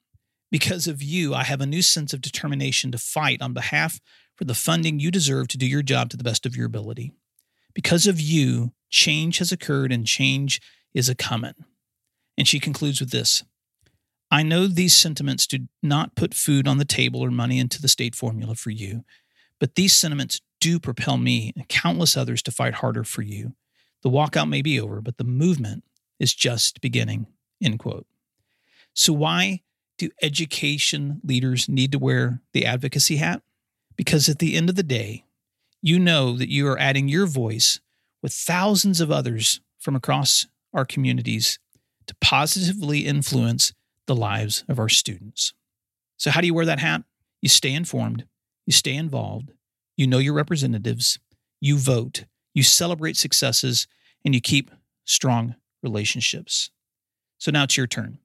Because 0.51 0.87
of 0.87 1.03
you, 1.03 1.35
I 1.35 1.45
have 1.45 1.61
a 1.61 1.67
new 1.67 1.83
sense 1.83 2.13
of 2.13 2.21
determination 2.21 2.91
to 2.93 2.99
fight 2.99 3.43
on 3.43 3.53
behalf 3.53 4.01
for 4.41 4.47
the 4.47 4.55
funding 4.55 4.99
you 4.99 5.11
deserve 5.11 5.49
to 5.49 5.59
do 5.59 5.67
your 5.67 5.83
job 5.83 6.09
to 6.09 6.17
the 6.17 6.25
best 6.25 6.47
of 6.47 6.57
your 6.57 6.65
ability. 6.65 7.13
Because 7.75 8.07
of 8.07 8.19
you, 8.19 8.73
change 8.89 9.37
has 9.37 9.53
occurred 9.53 9.93
and 9.93 10.07
change 10.07 10.63
is 10.95 11.11
a 11.11 11.15
coming. 11.15 11.53
And 12.39 12.49
she 12.49 12.59
concludes 12.59 13.01
with 13.01 13.11
this 13.11 13.43
I 14.31 14.43
know 14.43 14.67
these 14.67 14.97
sentiments 14.97 15.47
do 15.47 15.69
not 15.83 16.17
put 16.17 16.33
food 16.33 16.67
on 16.67 16.79
the 16.79 16.87
table 16.87 17.21
or 17.21 17.31
money 17.31 17.59
into 17.59 17.83
the 17.83 17.89
state 17.89 18.15
formula 18.15 18.55
for 18.55 18.71
you, 18.71 19.05
but 19.59 19.75
these 19.75 19.95
sentiments 19.95 20.41
do 20.59 20.81
propel 20.81 21.19
me 21.19 21.53
and 21.55 21.69
countless 21.69 22.17
others 22.17 22.43
to 22.45 22.51
fight 22.51 22.73
harder 22.73 23.05
for 23.05 23.21
you. 23.21 23.53
The 24.01 24.09
walkout 24.09 24.49
may 24.49 24.63
be 24.63 24.81
over, 24.81 25.03
but 25.03 25.19
the 25.19 25.25
movement 25.25 25.85
is 26.19 26.33
just 26.33 26.81
beginning. 26.81 27.27
End 27.63 27.79
quote. 27.79 28.07
So, 28.95 29.13
why 29.13 29.61
do 29.99 30.09
education 30.23 31.21
leaders 31.23 31.69
need 31.69 31.93
to 31.93 31.99
wear 31.99 32.41
the 32.55 32.65
advocacy 32.65 33.17
hat? 33.17 33.43
Because 34.01 34.31
at 34.31 34.39
the 34.39 34.57
end 34.57 34.71
of 34.71 34.77
the 34.77 34.83
day, 34.83 35.27
you 35.83 35.99
know 35.99 36.35
that 36.39 36.49
you 36.49 36.67
are 36.69 36.79
adding 36.79 37.07
your 37.07 37.27
voice 37.27 37.81
with 38.23 38.33
thousands 38.33 38.99
of 38.99 39.11
others 39.11 39.61
from 39.79 39.95
across 39.95 40.47
our 40.73 40.87
communities 40.87 41.59
to 42.07 42.15
positively 42.19 43.01
influence 43.01 43.75
the 44.07 44.17
lives 44.17 44.65
of 44.71 44.79
our 44.79 44.89
students. 44.89 45.53
So, 46.17 46.31
how 46.31 46.41
do 46.41 46.47
you 46.47 46.55
wear 46.55 46.65
that 46.65 46.79
hat? 46.79 47.03
you 47.43 47.51
stay 47.51 47.75
informed, 47.75 48.25
you 48.65 48.73
stay 48.73 48.95
involved, 48.95 49.51
you 49.99 50.07
know 50.07 50.17
your 50.17 50.33
representatives, 50.33 51.19
you 51.61 51.77
vote, 51.77 52.25
you 52.55 52.63
celebrate 52.63 53.19
successes, 53.19 53.87
and 54.25 54.35
you 54.35 54.41
keep 54.41 54.71
strong 55.05 55.57
relationships. 55.83 56.71
So 57.37 57.51
now 57.51 57.65
it's 57.65 57.77
your 57.77 57.87
turn. 57.87 58.17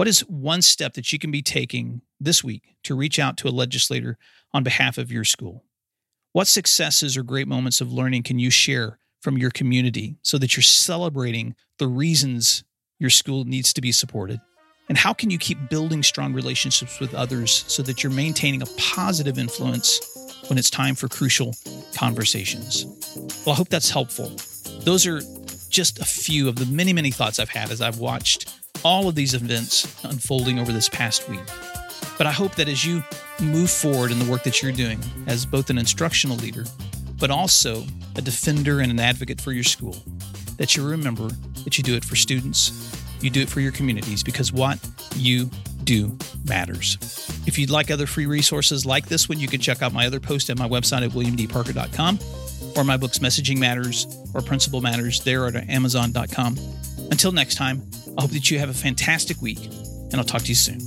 What 0.00 0.08
is 0.08 0.20
one 0.20 0.62
step 0.62 0.94
that 0.94 1.12
you 1.12 1.18
can 1.18 1.30
be 1.30 1.42
taking 1.42 2.00
this 2.18 2.42
week 2.42 2.74
to 2.84 2.94
reach 2.94 3.18
out 3.18 3.36
to 3.36 3.48
a 3.48 3.50
legislator 3.50 4.16
on 4.50 4.62
behalf 4.62 4.96
of 4.96 5.12
your 5.12 5.24
school? 5.24 5.66
What 6.32 6.46
successes 6.46 7.18
or 7.18 7.22
great 7.22 7.46
moments 7.46 7.82
of 7.82 7.92
learning 7.92 8.22
can 8.22 8.38
you 8.38 8.48
share 8.48 8.98
from 9.20 9.36
your 9.36 9.50
community 9.50 10.16
so 10.22 10.38
that 10.38 10.56
you're 10.56 10.62
celebrating 10.62 11.54
the 11.76 11.86
reasons 11.86 12.64
your 12.98 13.10
school 13.10 13.44
needs 13.44 13.74
to 13.74 13.82
be 13.82 13.92
supported? 13.92 14.40
And 14.88 14.96
how 14.96 15.12
can 15.12 15.28
you 15.28 15.36
keep 15.36 15.68
building 15.68 16.02
strong 16.02 16.32
relationships 16.32 16.98
with 16.98 17.12
others 17.12 17.66
so 17.68 17.82
that 17.82 18.02
you're 18.02 18.10
maintaining 18.10 18.62
a 18.62 18.66
positive 18.78 19.38
influence 19.38 20.00
when 20.48 20.56
it's 20.56 20.70
time 20.70 20.94
for 20.94 21.08
crucial 21.08 21.54
conversations? 21.94 22.86
Well, 23.44 23.52
I 23.52 23.56
hope 23.56 23.68
that's 23.68 23.90
helpful. 23.90 24.32
Those 24.80 25.06
are 25.06 25.20
just 25.68 25.98
a 25.98 26.06
few 26.06 26.48
of 26.48 26.56
the 26.56 26.64
many, 26.64 26.94
many 26.94 27.10
thoughts 27.10 27.38
I've 27.38 27.50
had 27.50 27.70
as 27.70 27.82
I've 27.82 27.98
watched 27.98 28.59
all 28.84 29.08
of 29.08 29.14
these 29.14 29.34
events 29.34 30.04
unfolding 30.04 30.58
over 30.58 30.72
this 30.72 30.88
past 30.88 31.28
week. 31.28 31.40
But 32.18 32.26
I 32.26 32.32
hope 32.32 32.54
that 32.56 32.68
as 32.68 32.84
you 32.84 33.02
move 33.40 33.70
forward 33.70 34.10
in 34.10 34.18
the 34.18 34.30
work 34.30 34.42
that 34.44 34.62
you're 34.62 34.72
doing 34.72 35.00
as 35.26 35.46
both 35.46 35.70
an 35.70 35.78
instructional 35.78 36.36
leader, 36.36 36.64
but 37.18 37.30
also 37.30 37.84
a 38.16 38.22
defender 38.22 38.80
and 38.80 38.90
an 38.90 39.00
advocate 39.00 39.40
for 39.40 39.52
your 39.52 39.64
school, 39.64 39.96
that 40.58 40.76
you 40.76 40.86
remember 40.86 41.28
that 41.64 41.78
you 41.78 41.84
do 41.84 41.94
it 41.94 42.04
for 42.04 42.16
students, 42.16 42.94
you 43.20 43.30
do 43.30 43.40
it 43.40 43.48
for 43.48 43.60
your 43.60 43.72
communities, 43.72 44.22
because 44.22 44.52
what 44.52 44.78
you 45.16 45.50
do 45.84 46.16
matters. 46.44 46.98
If 47.46 47.58
you'd 47.58 47.70
like 47.70 47.90
other 47.90 48.06
free 48.06 48.26
resources 48.26 48.84
like 48.84 49.06
this 49.06 49.28
one, 49.28 49.40
you 49.40 49.48
can 49.48 49.60
check 49.60 49.82
out 49.82 49.92
my 49.92 50.06
other 50.06 50.20
post 50.20 50.50
at 50.50 50.58
my 50.58 50.68
website 50.68 51.04
at 51.04 51.10
williamdparker.com 51.10 52.18
or 52.76 52.84
my 52.84 52.96
books 52.96 53.18
Messaging 53.18 53.58
Matters 53.58 54.06
or 54.34 54.40
Principal 54.40 54.80
Matters 54.80 55.20
there 55.24 55.46
at 55.46 55.56
amazon.com. 55.68 56.56
Until 57.10 57.32
next 57.32 57.56
time, 57.56 57.82
I 58.16 58.22
hope 58.22 58.30
that 58.30 58.50
you 58.50 58.58
have 58.58 58.70
a 58.70 58.74
fantastic 58.74 59.42
week, 59.42 59.58
and 59.64 60.16
I'll 60.16 60.24
talk 60.24 60.42
to 60.42 60.48
you 60.48 60.54
soon. 60.54 60.80